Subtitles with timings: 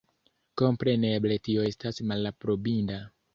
[0.61, 2.99] Kompreneble tio estas malaprobinda.